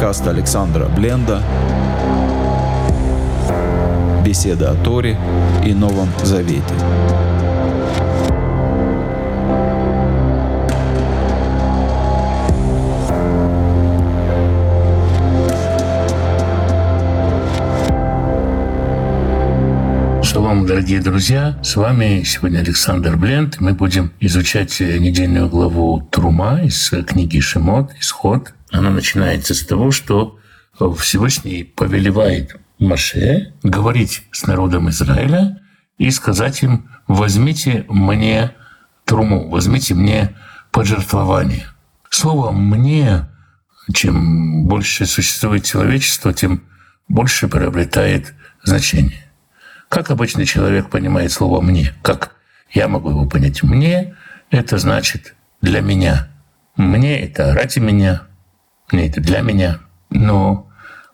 [0.00, 1.42] Подкаст Александра Бленда.
[4.24, 5.18] Беседа о Торе
[5.62, 6.62] и Новом Завете.
[20.22, 21.58] Шалом, дорогие друзья!
[21.62, 23.60] С вами сегодня Александр Бленд.
[23.60, 28.54] Мы будем изучать недельную главу Трума из книги Шимот, Исход.
[28.80, 30.38] Она начинается с того, что
[30.96, 35.60] Всевышний повелевает Маше говорить с народом Израиля
[35.98, 38.54] и сказать им, возьмите мне
[39.04, 40.34] труму, возьмите мне
[40.70, 41.66] пожертвование.
[42.08, 43.28] Слово «мне»,
[43.92, 46.62] чем больше существует человечество, тем
[47.06, 49.30] больше приобретает значение.
[49.90, 51.92] Как обычный человек понимает слово «мне»?
[52.00, 52.34] Как
[52.70, 53.62] я могу его понять?
[53.62, 54.14] «Мне»—
[54.50, 56.28] это значит «для меня».
[56.76, 58.22] «Мне»— это ради меня,
[58.98, 59.78] это для меня.
[60.10, 60.68] Но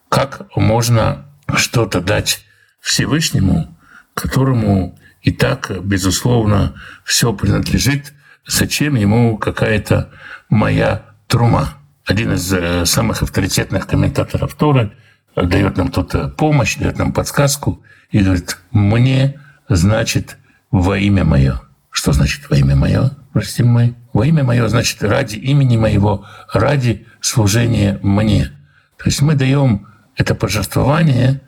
[0.08, 2.44] как можно что-то дать
[2.80, 3.76] Всевышнему,
[4.14, 8.14] которому и так, безусловно, все принадлежит,
[8.46, 10.10] зачем ему какая-то
[10.48, 11.74] моя трума?
[12.04, 14.92] Один из э, самых авторитетных комментаторов Торы
[15.34, 20.36] дает нам тут э, помощь, дает нам подсказку и говорит, мне значит
[20.70, 21.60] во имя мое.
[21.90, 23.96] Что значит во имя мое, прости мой?
[24.12, 28.52] Во имя мое значит ради имени моего, ради служения мне.
[28.96, 31.40] То есть мы даем это пожертвование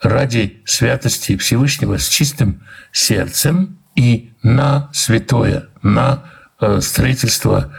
[0.00, 2.62] ради святости Всевышнего с чистым
[2.92, 6.24] сердцем и на святое, на
[6.60, 7.72] э, строительство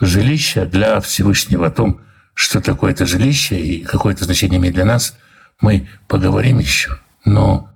[0.00, 1.66] жилища для Всевышнего.
[1.66, 2.00] О том,
[2.32, 5.16] что такое это жилище и какое это значение имеет для нас,
[5.60, 6.98] мы поговорим еще.
[7.24, 7.70] Но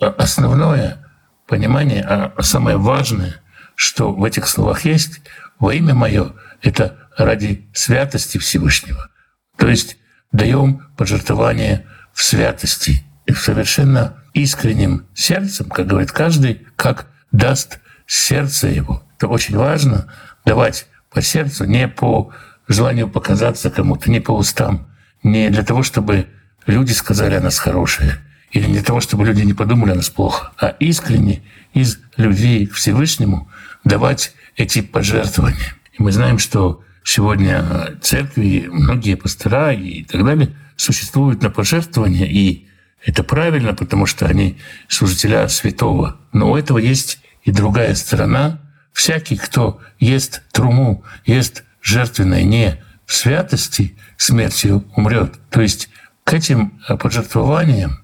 [0.00, 0.98] основное
[1.46, 3.36] понимание, а самое важное,
[3.76, 5.20] что в этих словах есть,
[5.58, 9.08] во имя мое, это ради святости Всевышнего.
[9.56, 9.96] То есть
[10.32, 18.68] даем пожертвование в святости и в совершенно искренним сердцем, как говорит каждый, как даст сердце
[18.68, 19.02] его.
[19.16, 20.12] Это очень важно
[20.44, 22.32] давать по сердцу, не по
[22.68, 24.88] желанию показаться кому-то, не по устам,
[25.22, 26.28] не для того, чтобы
[26.66, 28.18] люди сказали о нас хорошее,
[28.50, 31.42] или для того, чтобы люди не подумали о нас плохо, а искренне
[31.72, 33.48] из любви к Всевышнему
[33.84, 35.74] давать эти пожертвования.
[35.92, 42.66] И мы знаем, что сегодня церкви, многие пастора и так далее существуют на пожертвования, и
[43.04, 46.16] это правильно, потому что они служителя святого.
[46.32, 48.60] Но у этого есть и другая сторона.
[48.92, 55.34] Всякий, кто ест труму, ест жертвенное не в святости, смертью умрет.
[55.50, 55.90] То есть
[56.24, 58.00] к этим пожертвованиям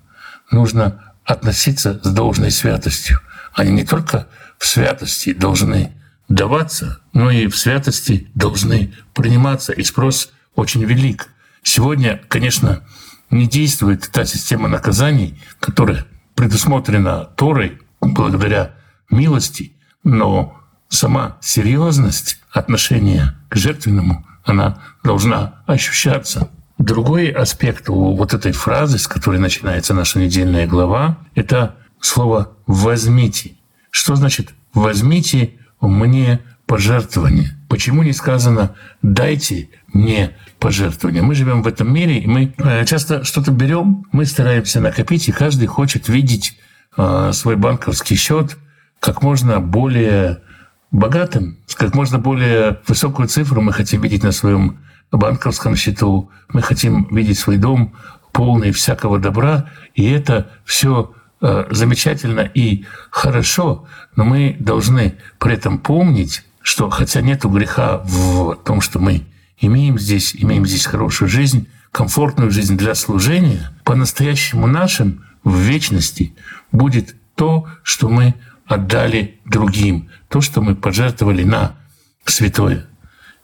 [0.51, 3.21] нужно относиться с должной святостью.
[3.55, 4.27] Они не только
[4.59, 5.93] в святости должны
[6.31, 11.29] даваться, но и в святости должны приниматься, и спрос очень велик.
[11.63, 12.83] Сегодня, конечно,
[13.31, 18.77] не действует та система наказаний, которая предусмотрена Торой благодаря
[19.11, 19.73] милости,
[20.05, 20.57] но
[20.89, 26.49] сама серьезность отношения к жертвенному, она должна ощущаться.
[26.79, 33.57] Другой аспект у вот этой фразы, с которой начинается наша недельная глава, это слово «возьмите».
[33.91, 37.57] Что значит «возьмите мне пожертвование»?
[37.69, 41.23] Почему не сказано «дайте мне пожертвование»?
[41.23, 45.33] Мы живем в этом мире, и мы э, часто что-то берем, мы стараемся накопить, и
[45.33, 46.59] каждый хочет видеть
[46.97, 48.57] э, свой банковский счет
[49.01, 50.43] как можно более
[50.91, 54.79] богатым, как можно более высокую цифру мы хотим видеть на своем
[55.11, 57.95] банковском счету, мы хотим видеть свой дом
[58.33, 66.45] полный всякого добра, и это все замечательно и хорошо, но мы должны при этом помнить,
[66.61, 69.23] что хотя нет греха в том, что мы
[69.59, 76.35] имеем здесь, имеем здесь хорошую жизнь, комфортную жизнь для служения, по-настоящему нашим в вечности
[76.73, 78.35] будет то, что мы
[78.67, 81.77] отдали другим, то, что мы пожертвовали на
[82.25, 82.87] святое.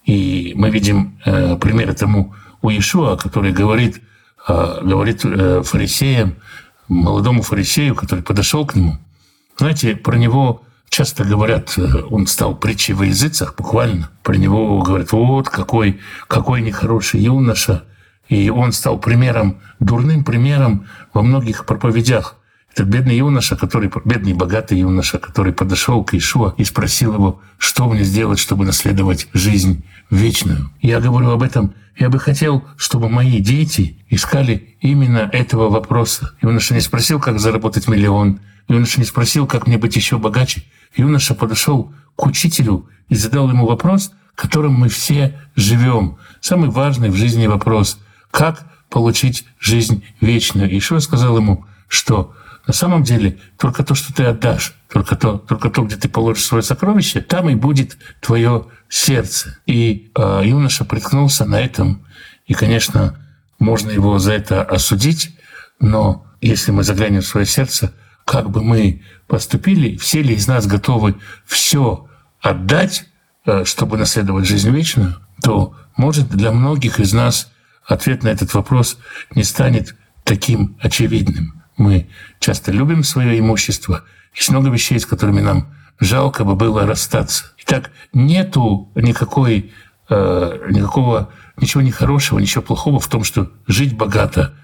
[0.04, 4.00] И мы видим э, пример этому у Иешуа, который говорит,
[4.46, 6.36] э, говорит э, фарисеям,
[6.88, 8.98] молодому фарисею, который подошел к нему.
[9.58, 14.10] Знаете, про него часто говорят, э, он стал притчей во языцах, буквально.
[14.22, 17.84] Про него говорят, вот какой, какой нехороший юноша.
[18.28, 22.36] И он стал примером, дурным примером во многих проповедях.
[22.72, 27.88] Этот бедный юноша, который, бедный богатый юноша, который подошел к Ишуа и спросил его, что
[27.88, 30.70] мне сделать, чтобы наследовать жизнь вечную.
[30.82, 31.72] Я говорю об этом.
[31.98, 36.34] Я бы хотел, чтобы мои дети искали именно этого вопроса.
[36.42, 38.40] Юноша не спросил, как заработать миллион.
[38.68, 40.62] Юноша не спросил, как мне быть еще богаче.
[40.94, 46.18] Юноша подошел к учителю и задал ему вопрос, которым мы все живем.
[46.40, 47.98] Самый важный в жизни вопрос.
[48.30, 50.70] Как получить жизнь вечную.
[50.70, 52.34] И Ишуа сказал ему, что
[52.66, 56.44] на самом деле только то, что ты отдашь, только то, только то, где ты положишь
[56.44, 59.58] свое сокровище, там и будет твое сердце.
[59.66, 62.04] И э, юноша приткнулся на этом,
[62.46, 63.18] и, конечно,
[63.58, 65.36] можно его за это осудить,
[65.80, 67.92] но если мы заглянем в свое сердце,
[68.24, 72.08] как бы мы поступили, все ли из нас готовы все
[72.40, 73.06] отдать,
[73.44, 77.50] э, чтобы наследовать жизнь вечную, то, может, для многих из нас
[77.84, 78.98] ответ на этот вопрос
[79.34, 81.62] не станет таким очевидным.
[81.76, 82.08] Мы
[82.40, 84.04] часто любим свое имущество.
[84.34, 87.52] Есть много вещей, с которыми нам жалко бы было расстаться.
[87.58, 89.72] Итак, нету никакой,
[90.08, 94.54] э, никакого, ничего нехорошего, ничего плохого в том, что жить богато,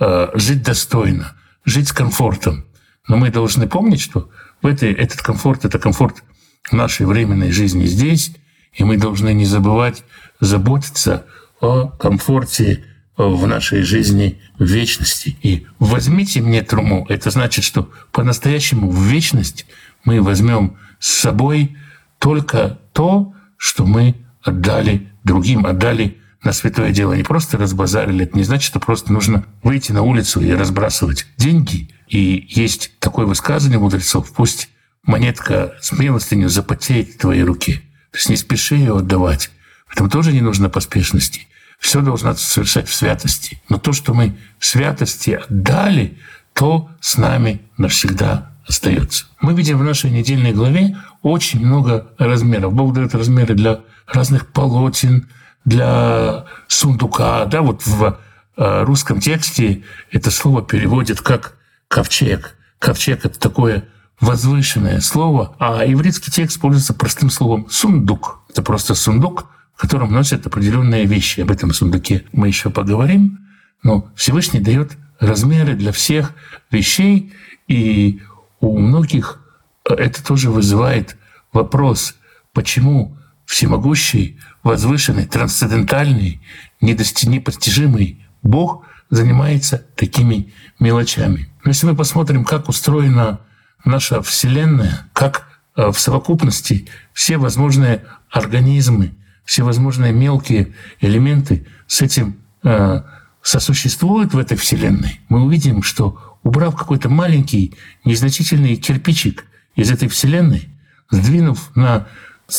[0.00, 1.34] э, жить достойно,
[1.64, 2.64] жить с комфортом.
[3.08, 4.30] Но мы должны помнить, что
[4.60, 6.22] в этой, этот комфорт— это комфорт
[6.70, 8.32] нашей временной жизни здесь,
[8.72, 10.04] и мы должны не забывать
[10.40, 11.26] заботиться
[11.60, 12.84] о комфорте
[13.16, 15.36] в нашей жизни в вечности.
[15.42, 17.06] И возьмите мне труму.
[17.08, 19.66] Это значит, что по-настоящему в вечность
[20.04, 21.76] мы возьмем с собой
[22.18, 27.12] только то, что мы отдали другим, отдали на святое дело.
[27.12, 28.24] Не просто разбазарили.
[28.24, 31.90] Это не значит, что просто нужно выйти на улицу и разбрасывать деньги.
[32.08, 34.32] И есть такое высказывание мудрецов.
[34.32, 34.70] Пусть
[35.04, 37.82] монетка с милостынью запотеет в твоей руке.
[38.10, 39.50] То есть не спеши ее отдавать.
[39.86, 41.46] В этом тоже не нужно поспешности
[41.82, 43.60] все должно совершать в святости.
[43.68, 46.16] Но то, что мы в святости отдали,
[46.54, 49.26] то с нами навсегда остается.
[49.40, 52.72] Мы видим в нашей недельной главе очень много размеров.
[52.72, 55.28] Бог дает размеры для разных полотен,
[55.64, 57.46] для сундука.
[57.46, 58.16] Да, вот в
[58.56, 59.82] э, русском тексте
[60.12, 61.56] это слово переводит как
[61.88, 62.56] ковчег.
[62.78, 63.88] Ковчег— это такое
[64.20, 68.42] возвышенное слово, а еврейский текст пользуется простым словом «сундук».
[68.50, 69.46] Это просто сундук—
[69.82, 71.40] в котором носят определенные вещи.
[71.40, 73.40] Об этом сундуке мы еще поговорим.
[73.82, 76.34] Но Всевышний дает размеры для всех
[76.70, 77.32] вещей,
[77.66, 78.22] и
[78.60, 79.40] у многих
[79.84, 81.16] это тоже вызывает
[81.52, 82.14] вопрос,
[82.52, 86.40] почему всемогущий, возвышенный, трансцендентальный,
[86.80, 91.52] непостижимый Бог занимается такими мелочами.
[91.64, 93.40] Но если мы посмотрим, как устроена
[93.84, 103.02] наша Вселенная, как э, в совокупности все возможные организмы всевозможные мелкие элементы с этим э,
[103.42, 107.74] сосуществуют в этой Вселенной, мы увидим, что убрав какой-то маленький,
[108.04, 109.44] незначительный кирпичик
[109.74, 110.68] из этой Вселенной,
[111.10, 112.06] сдвинув на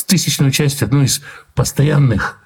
[0.06, 1.22] тысячную часть одну из
[1.54, 2.40] постоянных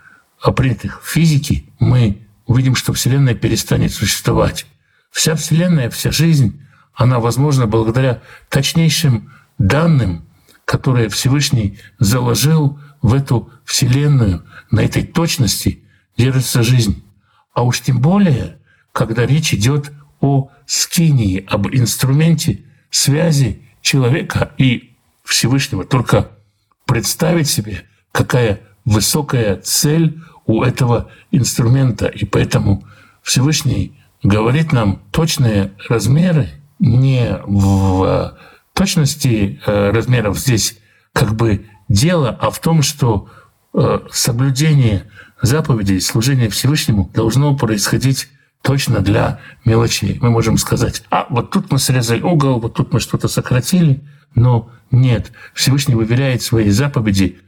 [0.56, 4.66] принятых физики, мы увидим, что Вселенная перестанет существовать.
[5.10, 6.60] Вся Вселенная, вся жизнь,
[6.94, 10.24] она возможна благодаря точнейшим данным,
[10.64, 15.82] которые Всевышний заложил в эту Вселенную, на этой точности
[16.16, 17.04] держится жизнь.
[17.52, 18.58] А уж тем более,
[18.92, 25.84] когда речь идет о скинии, об инструменте связи человека и Всевышнего.
[25.84, 26.30] Только
[26.86, 32.06] представить себе, какая высокая цель у этого инструмента.
[32.06, 32.84] И поэтому
[33.22, 36.48] Всевышний говорит нам точные размеры,
[36.78, 38.38] не в
[38.72, 40.78] точности э, размеров здесь
[41.12, 43.28] как бы дело, а в том, что
[43.74, 45.04] э, соблюдение
[45.42, 48.28] заповедей, служение Всевышнему должно происходить
[48.62, 50.18] точно для мелочей.
[50.20, 54.02] Мы можем сказать, а вот тут мы срезали угол, вот тут мы что-то сократили,
[54.34, 55.32] но нет.
[55.54, 57.38] Всевышний выверяет свои заповеди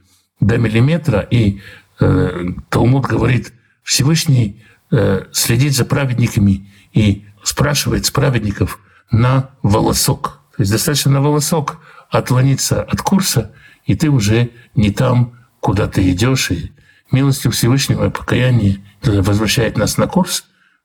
[0.41, 1.61] до миллиметра, и
[1.99, 8.79] э, Талмуд говорит, Всевышний э, следит за праведниками и спрашивает с праведников
[9.11, 10.41] на волосок.
[10.57, 11.79] То есть достаточно на волосок
[12.11, 13.53] отклониться от курса,
[13.91, 16.53] и ты уже не там, куда ты идешь.
[16.53, 16.71] И
[17.11, 20.45] милостью Всевышнего и покаяние возвращает нас на курс,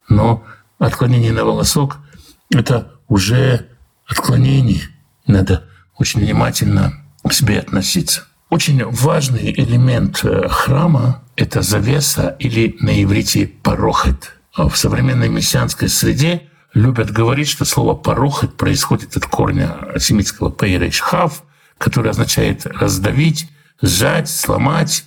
[0.10, 0.44] но
[0.80, 2.00] отклонение на волосок—
[2.50, 3.68] это уже
[4.08, 4.82] отклонение.
[5.28, 5.66] Надо
[6.00, 6.94] очень внимательно
[7.24, 8.24] к себе относиться.
[8.50, 14.34] Очень важный элемент э, храма— это завеса или на иврите парохет.
[14.56, 21.02] А в современной мессианской среде любят говорить, что слово «порохет» происходит от корня семитского «пейреш
[21.02, 21.44] хав»,
[21.78, 23.50] который означает раздавить,
[23.82, 25.06] сжать, сломать.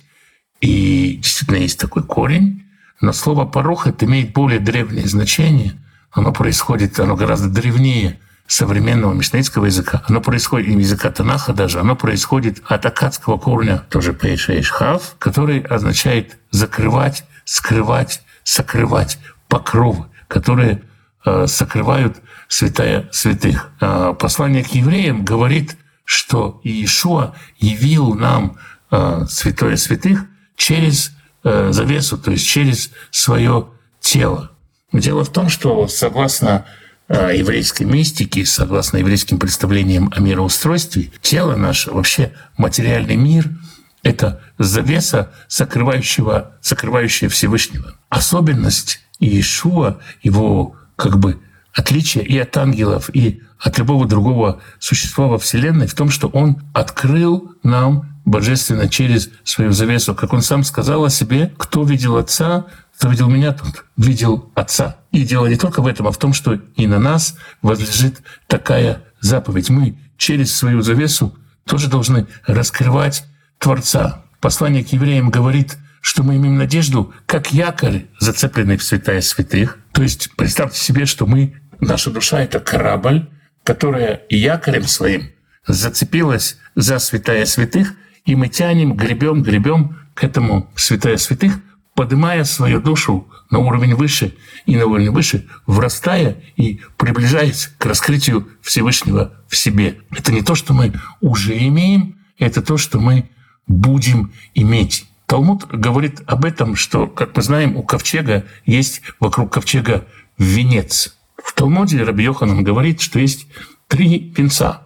[0.61, 2.65] И действительно есть такой корень.
[3.01, 5.73] Но слово «порохет» имеет более древнее значение.
[6.11, 10.03] Оно происходит, оно гораздо древнее современного мишнаитского языка.
[10.07, 14.17] Оно происходит, и языка Танаха даже, оно происходит от акадского корня, тоже
[14.63, 20.81] хав, который означает закрывать, скрывать, сокрывать, покровы, которые
[21.25, 23.69] э, сокрывают святая святых.
[23.79, 25.77] Э, послание к евреям говорит–
[26.09, 28.57] что Иешуа явил нам
[28.89, 30.25] э, святое святых
[30.55, 31.11] через
[31.43, 33.67] э, завесу, то есть через свое
[33.99, 34.49] тело.
[34.91, 36.65] Дело в том, что согласно
[37.09, 43.47] э, еврейской мистике, согласно еврейским представлениям о мироустройстве, тело наше, вообще материальный мир—
[44.01, 47.93] это завеса, закрывающего, закрывающая Всевышнего.
[48.09, 51.39] Особенность Иешуа, его как бы
[51.73, 56.61] отличие и от ангелов, и от любого другого существа во Вселенной в том, что он
[56.73, 60.15] открыл нам божественно через свою завесу.
[60.15, 62.65] Как он сам сказал о себе, кто видел Отца,
[62.97, 64.97] кто видел меня, тот видел Отца.
[65.11, 69.03] И дело не только в этом, а в том, что и на нас возлежит такая
[69.19, 69.69] заповедь.
[69.69, 71.35] Мы через свою завесу
[71.65, 73.25] тоже должны раскрывать
[73.57, 74.23] Творца.
[74.39, 79.79] Послание к евреям говорит, что мы имеем надежду, как якорь, зацепленный в святая святых.
[79.91, 83.29] То есть представьте себе, что мы, наша душа— это корабль,
[83.63, 85.31] которая якорем своим
[85.67, 87.93] зацепилась за святая святых—
[88.29, 91.59] и мы тянем, гребем, гребем к этому святая святых,
[91.95, 94.35] поднимая свою душу на уровень выше
[94.67, 99.97] и на уровень выше, врастая и приближаясь к раскрытию Всевышнего в себе.
[100.11, 103.27] Это не то, что мы уже имеем, это то, что мы
[103.65, 105.08] будем иметь.
[105.29, 110.05] Талмуд говорит об этом, что, как мы знаем, у ковчега есть вокруг ковчега
[110.37, 111.15] венец.
[111.37, 113.47] В Талмуде Раби Йоханан говорит, что есть
[113.87, 114.81] три венца.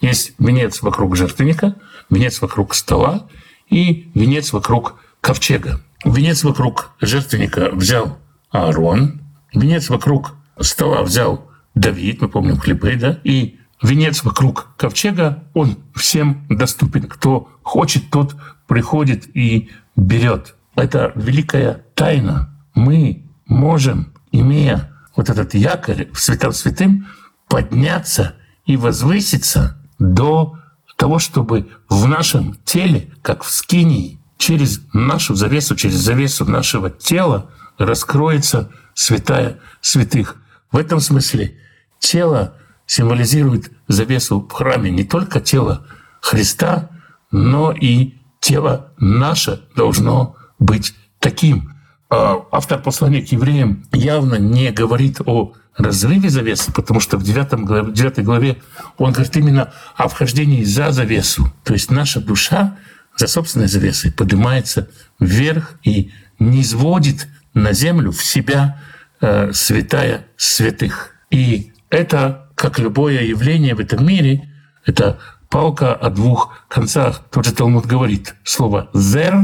[0.00, 1.76] Есть венец вокруг жертвенника—
[2.10, 3.26] венец вокруг стола
[3.68, 5.80] и венец вокруг ковчега.
[6.04, 8.18] Венец вокруг жертвенника взял
[8.50, 9.20] Аарон,
[9.52, 16.46] венец вокруг стола взял Давид, мы помним хлебы, да, и венец вокруг ковчега, он всем
[16.48, 17.08] доступен.
[17.08, 18.36] Кто хочет, тот
[18.66, 20.54] приходит и берет.
[20.74, 22.54] Это великая тайна.
[22.74, 27.08] Мы можем, имея вот этот якорь в святом святым,
[27.48, 28.34] подняться
[28.66, 30.58] и возвыситься до
[30.96, 37.50] того, чтобы в нашем теле, как в скинии, через нашу завесу, через завесу нашего тела
[37.78, 40.36] раскроется святая святых.
[40.70, 41.58] В этом смысле
[41.98, 42.54] тело
[42.86, 44.90] символизирует завесу в храме.
[44.90, 45.86] Не только тело
[46.20, 46.90] Христа,
[47.30, 51.72] но и тело наше должно быть таким.
[52.08, 57.52] А автор послания к евреям явно не говорит о разрыве завесы, потому что в 9
[57.64, 58.56] главе, 9 главе
[58.96, 61.52] он говорит именно о вхождении за завесу.
[61.64, 62.78] То есть наша душа
[63.16, 64.88] за собственной завесой поднимается
[65.18, 68.80] вверх и не сводит на землю в себя
[69.20, 71.10] э, святая святых.
[71.30, 74.50] И это, как любое явление в этом мире,
[74.84, 77.22] это палка о двух концах.
[77.30, 79.34] Тот же Талмуд говорит, слово «зер»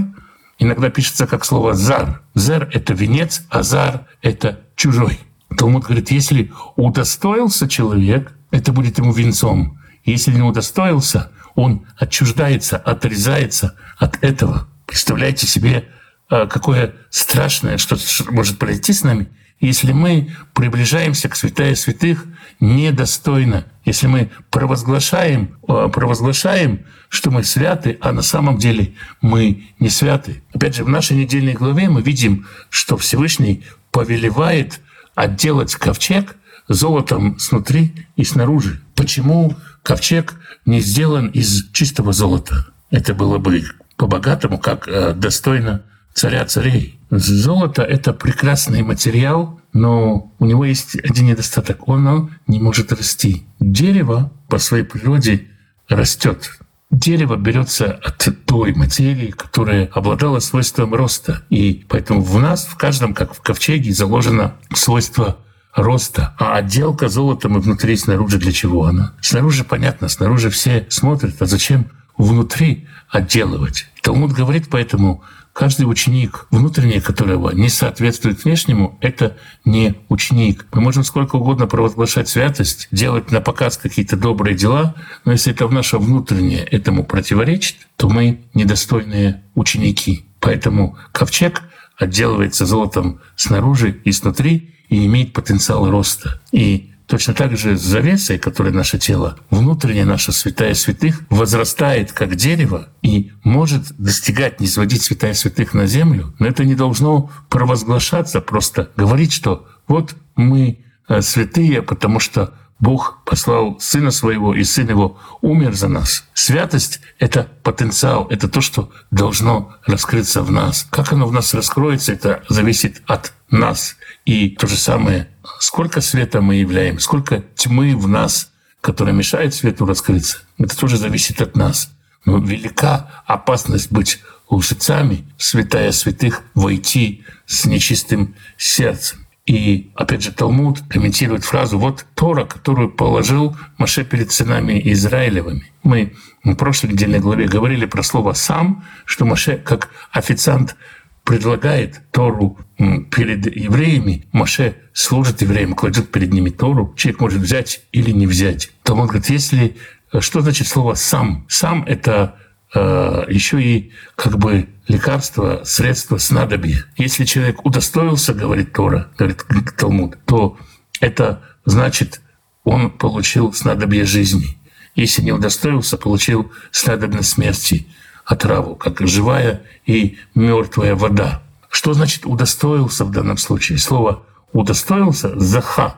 [0.59, 2.23] иногда пишется как слово «зар».
[2.35, 5.19] «Зер»— это венец, а «зар»— это чужой.
[5.57, 9.79] Талмуд говорит, если удостоился человек, это будет ему венцом.
[10.05, 14.69] Если не удостоился, он отчуждается, отрезается от этого.
[14.87, 15.89] Представляете себе,
[16.29, 17.97] а, какое страшное, что
[18.31, 19.29] может произойти с нами,
[19.63, 22.27] если мы приближаемся к святая святых
[22.59, 29.89] недостойно, если мы провозглашаем, а, провозглашаем, что мы святы, а на самом деле мы не
[29.89, 30.43] святы.
[30.53, 34.81] Опять же, в нашей недельной главе мы видим, что Всевышний повелевает
[35.15, 36.37] отделать ковчег
[36.69, 38.81] золотом снутри и снаружи.
[38.97, 39.55] Почему
[39.85, 40.35] ковчег
[40.67, 42.67] не сделан из чистого золота?
[42.91, 43.63] Это было бы
[43.97, 45.83] по-богатому, как э, достойно
[46.15, 46.99] царя царей.
[47.15, 51.87] Золото— это прекрасный материал, но у него есть один недостаток.
[51.87, 53.47] Он не может расти.
[53.61, 55.49] Дерево по своей природе
[55.91, 56.59] растет.
[56.91, 61.43] Дерево берется от той материи, которая обладала свойством роста.
[61.51, 65.37] И поэтому в нас, в каждом, как в ковчеге, заложено свойство
[65.75, 66.35] роста.
[66.39, 69.13] А отделка золотом и внутри и снаружи для чего она?
[69.21, 73.87] Снаружи понятно, снаружи все смотрят, а зачем внутри отделывать?
[74.01, 80.67] Талмуд говорит поэтому, Каждый ученик, внутреннее которого не соответствует внешнему, это не ученик.
[80.73, 84.95] Мы можем сколько угодно провозглашать святость, делать на показ какие-то добрые дела,
[85.27, 90.25] но если это в наше внутреннее этому противоречит, то мы недостойные ученики.
[90.41, 91.63] Поэтому ковчег
[91.99, 96.41] отделывается золотом снаружи и снутри и имеет потенциал роста.
[96.51, 102.37] И Точно так же с завесой, которая наше тело, внутренняя наша святая святых возрастает как
[102.37, 108.41] дерево и может достигать, не сводить святая святых на землю, но это не должно провозглашаться,
[108.41, 114.89] просто говорить, что вот мы э, святые, потому что Бог послал Сына Своего, и Сын
[114.89, 116.25] Его умер за нас.
[116.33, 120.87] Святость— это потенциал, это то, что должно раскрыться в нас.
[120.91, 123.97] Как оно в нас раскроется, это зависит от нас.
[124.25, 125.29] И то же самое,
[125.63, 128.51] сколько света мы являем, сколько тьмы в нас,
[128.81, 131.93] которая мешает свету раскрыться, это тоже зависит от нас.
[132.25, 139.25] Но велика опасность быть лжецами, святая святых, войти с нечистым сердцем.
[139.47, 145.73] И, опять же, Талмуд комментирует фразу «Вот Тора, которую положил Маше перед сынами Израилевыми».
[145.85, 146.15] Мы
[146.45, 150.77] в прошлой недельной главе говорили про слово «сам», что Маше как официант
[151.25, 158.11] предлагает Тору перед евреями, Маше служит евреям, кладет перед ними Тору, человек может взять или
[158.11, 158.71] не взять.
[158.83, 159.77] Талмуд говорит, если...
[160.19, 161.47] Что значит слово «сам»?
[161.49, 162.37] «Сам»— это
[162.75, 166.85] э, еще и как бы лекарство, средство снадобья.
[166.99, 169.47] Если человек удостоился, говорит Тора, говорит
[169.79, 170.59] Талмуд, то
[171.01, 172.21] это значит,
[172.65, 174.59] он получил снадобье жизни.
[174.95, 177.87] Если не удостоился, получил снадобье смерти,
[178.25, 181.43] отраву, как живая и мертвая вода.
[181.69, 183.79] Что значит удостоился в данном случае?
[183.79, 185.97] Слово удостоился заха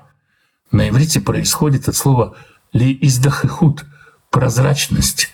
[0.74, 2.36] на иврите происходит от слова
[2.72, 3.84] ли издахихут
[4.30, 5.30] прозрачность,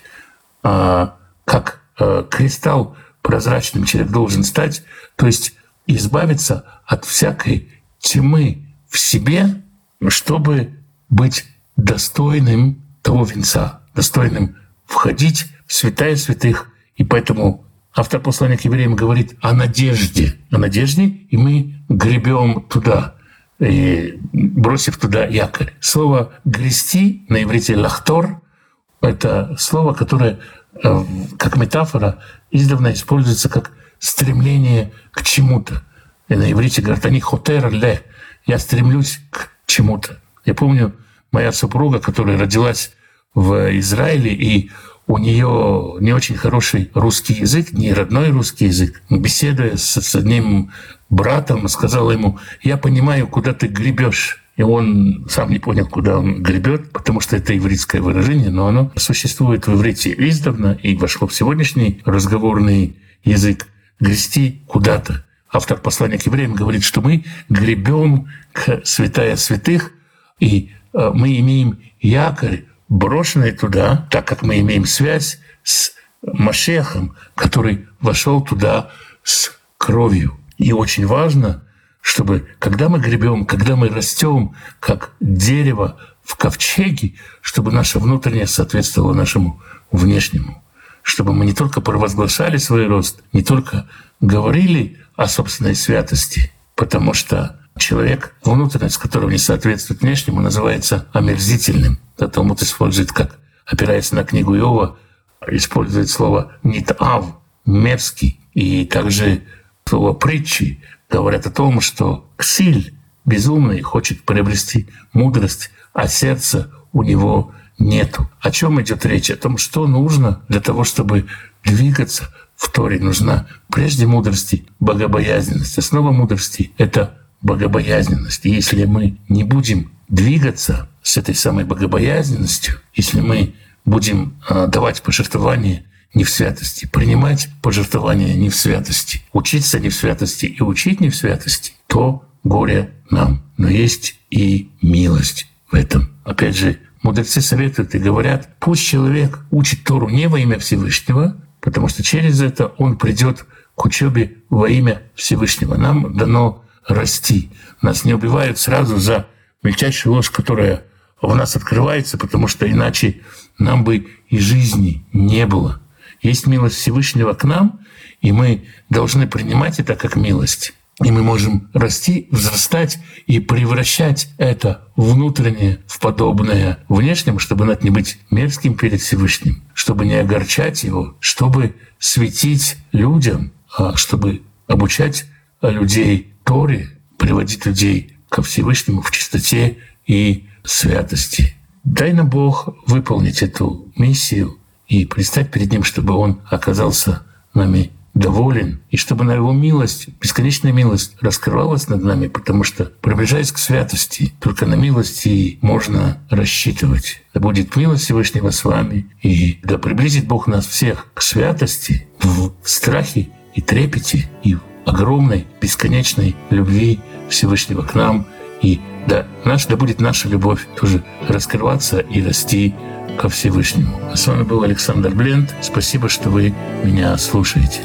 [0.61, 4.83] а, как а, кристалл прозрачным человек должен стать,
[5.15, 5.55] то есть
[5.87, 9.63] избавиться от всякой тьмы в себе,
[10.09, 10.77] чтобы
[11.09, 11.45] быть
[11.75, 16.70] достойным того венца, достойным входить в святая святых.
[17.01, 17.65] И поэтому
[17.95, 23.15] автор послания к евреям говорит о надежде, о надежде, и мы гребем туда,
[23.59, 25.73] и бросив туда якорь.
[25.79, 28.41] Слово «грести» на иврите «лахтор»—
[29.01, 30.39] это слово, которое
[30.83, 31.03] Э,
[31.37, 35.83] как метафора издавна используется как стремление к чему-то.
[36.29, 38.01] И на иврите говорят, они хотер ле,
[38.45, 40.17] я стремлюсь к чему-то.
[40.45, 40.95] Я помню,
[41.31, 42.93] моя супруга, которая родилась
[43.35, 44.71] в Израиле, и
[45.11, 49.01] у нее не очень хороший русский язык, не родной русский язык.
[49.09, 50.71] Беседуя с, с одним
[51.09, 56.43] братом, сказала ему, я понимаю, куда ты гребешь и он сам не понял, куда он
[56.43, 61.33] гребет, потому что это ивритское выражение, но оно существует в иврите издавна и вошло в
[61.33, 63.67] сегодняшний разговорный язык
[63.99, 65.25] грести куда-то.
[65.51, 69.93] Автор послания к евреям говорит, что мы гребем к святая святых,
[70.39, 77.87] и э, мы имеем якорь, брошенный туда, так как мы имеем связь с Машехом, который
[78.01, 78.91] вошел туда
[79.23, 80.37] с кровью.
[80.57, 81.63] И очень важно,
[82.01, 89.13] чтобы когда мы гребем, когда мы растем, как дерево в ковчеге, чтобы наше внутреннее соответствовало
[89.13, 90.61] нашему внешнему,
[91.01, 93.87] чтобы мы не только провозглашали свой рост, не только
[94.19, 102.00] говорили о собственной святости, потому что человек, внутренность которого не соответствует внешнему, называется омерзительным.
[102.21, 104.99] Да, Талмуд использует, как опирается на книгу Иова,
[105.47, 107.25] использует слово «нитав»,
[107.65, 109.41] «мерзкий», и также
[109.85, 112.93] слово «притчи», говорят о том, что Ксиль,
[113.25, 118.29] безумный, хочет приобрести мудрость, а сердца у него нету.
[118.39, 119.31] О чем идет речь?
[119.31, 121.25] О том, что нужно для того, чтобы
[121.63, 122.99] двигаться в Торе.
[122.99, 125.75] Нужна прежде мудрости богобоязненность.
[125.75, 128.45] Основа мудрости— это богобоязненность.
[128.45, 135.83] Если мы не будем двигаться с этой самой богобоязненностью, если мы будем а, давать пожертвования
[136.13, 141.09] не в святости, принимать пожертвования не в святости, учиться не в святости и учить не
[141.09, 143.43] в святости, то горе нам.
[143.57, 146.11] Но есть и милость в этом.
[146.23, 151.87] Опять же, мудрецы советуют и говорят, пусть человек учит Тору не во имя Всевышнего, потому
[151.87, 155.75] что через это он придет к учебе во имя Всевышнего.
[155.75, 157.51] Нам дано расти.
[157.81, 159.27] Нас не убивают сразу за
[159.63, 160.83] мельчайшую ложь, которая
[161.21, 163.21] в нас открывается, потому что иначе
[163.57, 165.81] нам бы и жизни не было.
[166.21, 167.79] Есть милость Всевышнего к нам,
[168.21, 170.73] и мы должны принимать это как милость.
[171.03, 177.89] И мы можем расти, взрастать и превращать это внутреннее в подобное внешнем, чтобы над не
[177.89, 185.25] быть мерзким перед Всевышним, чтобы не огорчать его, чтобы светить людям, а чтобы обучать
[185.61, 189.77] людей Торе, приводить людей ко Всевышнему в чистоте
[190.07, 191.55] и святости.
[191.83, 197.23] Дай нам Бог выполнить эту миссию и предстать перед Ним, чтобы Он оказался
[197.53, 203.51] нами доволен, и чтобы на Его милость, бесконечная милость раскрывалась над нами, потому что, приближаясь
[203.51, 207.23] к святости, только на милости можно рассчитывать.
[207.33, 212.53] Да будет милость Всевышнего с вами, и да приблизит Бог нас всех к святости в
[212.63, 218.25] страхе и трепете, и в огромной, бесконечной любви Всевышнего к нам,
[218.61, 222.75] и да, наш, да будет наша любовь тоже раскрываться и расти
[223.17, 223.99] ко Всевышнему.
[224.11, 225.53] А с вами был Александр Бленд.
[225.61, 227.81] Спасибо, что вы меня слушаете.